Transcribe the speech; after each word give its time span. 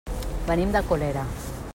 Venim 0.47 0.71
de 0.77 0.81
Colera. 0.93 1.27